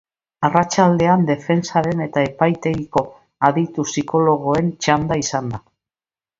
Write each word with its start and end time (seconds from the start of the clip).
Arratsaldean 0.47 1.25
defentsaren 1.27 2.01
eta 2.07 2.23
epaitegiko 2.29 3.05
aditu 3.51 3.87
psikologoen 3.93 4.75
txanda 4.83 5.23
izan 5.27 5.57
da. 5.57 5.65